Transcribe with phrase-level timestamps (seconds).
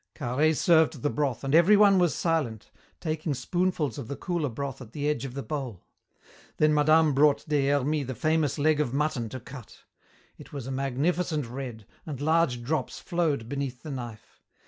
[0.15, 4.93] Carhaix served the broth, and everyone was silent, taking spoonfuls of the cooler broth at
[4.93, 5.83] the edge of the bowl.
[6.57, 9.83] Then madame brought Des Hermies the famous leg of mutton to cut.
[10.39, 14.39] It was a magnificent red, and large drops flowed beneath the knife.